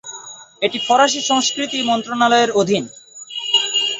[0.61, 2.83] এটি ফরাসি সংস্কৃতি মন্ত্রণালয়ের অধীন।